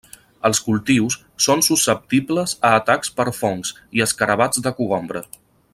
[0.47, 1.17] Els cultius
[1.47, 5.23] són susceptibles a atacs per fongs, i escarabats de cogombre.